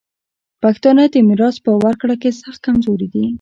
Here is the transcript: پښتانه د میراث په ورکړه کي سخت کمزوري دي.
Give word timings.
پښتانه 0.63 1.03
د 1.13 1.15
میراث 1.27 1.55
په 1.65 1.71
ورکړه 1.83 2.15
کي 2.21 2.29
سخت 2.41 2.59
کمزوري 2.67 3.07
دي. 3.13 3.25